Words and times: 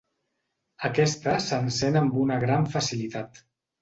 Aquesta 0.87 1.35
s'encén 1.49 1.99
amb 2.03 2.17
una 2.25 2.39
gran 2.45 2.67
facilitat. 2.77 3.45